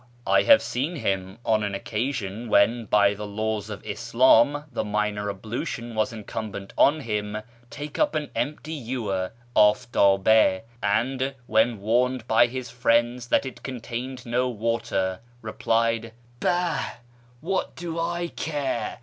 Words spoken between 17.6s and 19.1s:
do I care